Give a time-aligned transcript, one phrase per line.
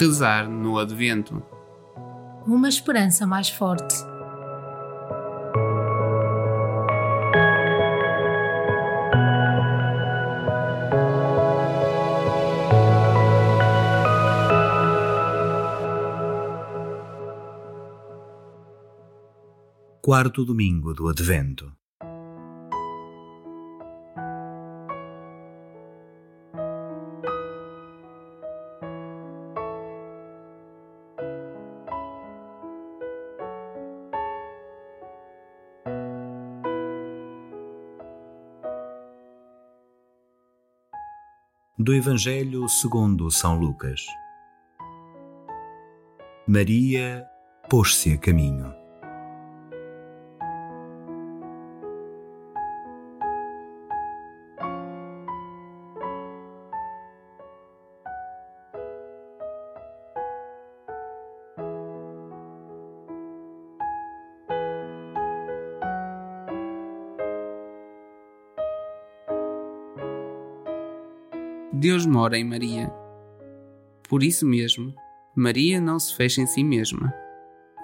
[0.00, 1.42] Rezar no Advento.
[2.46, 3.94] Uma esperança mais forte.
[20.00, 21.70] Quarto domingo do Advento.
[41.82, 44.04] Do Evangelho segundo São Lucas.
[46.46, 47.24] Maria
[47.70, 48.79] pôs-se a caminho.
[71.72, 72.92] Deus mora em Maria.
[74.08, 74.92] Por isso mesmo,
[75.36, 77.14] Maria não se fecha em si mesma.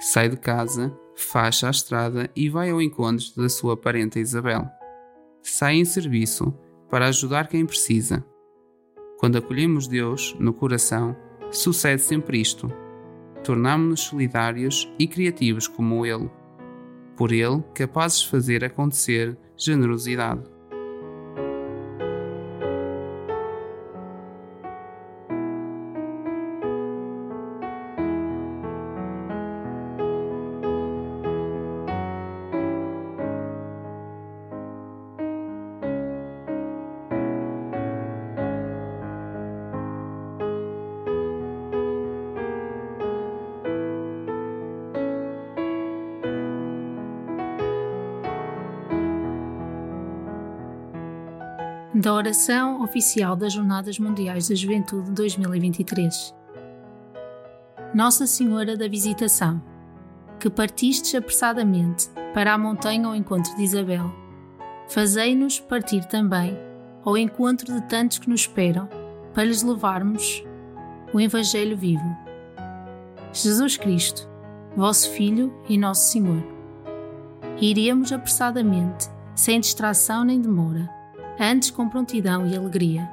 [0.01, 4.69] Sai de casa, faixa a estrada e vai ao encontro da sua parenta Isabel.
[5.41, 6.53] Sai em serviço
[6.91, 8.25] para ajudar quem precisa.
[9.19, 11.17] Quando acolhemos Deus no coração,
[11.53, 12.69] sucede sempre isto.
[13.45, 16.29] Tornamos-nos solidários e criativos como Ele.
[17.17, 20.56] Por Ele, capazes de fazer acontecer generosidade.
[51.97, 56.35] Da oração oficial das Jornadas Mundiais da Juventude 2023.
[57.95, 59.63] Nossa Senhora da Visitação,
[60.39, 64.15] que partistes apressadamente para a montanha ao encontro de Isabel,
[64.91, 66.55] fazei-nos partir também
[67.03, 68.91] ao encontro de tantos que nos esperam,
[69.33, 70.45] para lhes levarmos
[71.15, 72.05] o Evangelho vivo.
[73.33, 74.29] Jesus Cristo,
[74.77, 76.43] vosso Filho e nosso Senhor.
[77.59, 80.96] Iremos apressadamente, sem distração nem demora
[81.39, 83.09] antes com prontidão e alegria.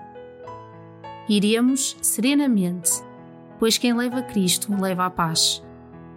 [1.28, 2.91] Iremos serenamente,
[3.59, 5.63] pois quem leva Cristo leva a paz,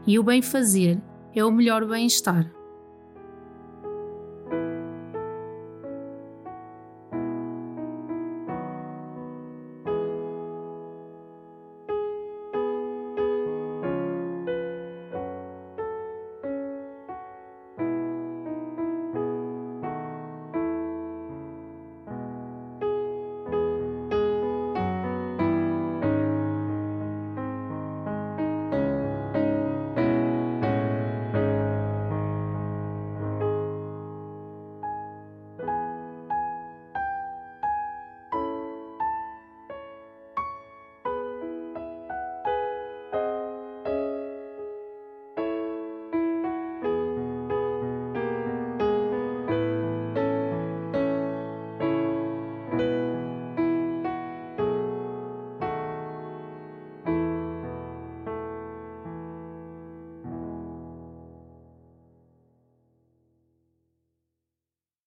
[0.06, 0.99] e o bem-fazer
[1.34, 2.56] é o melhor bem-estar.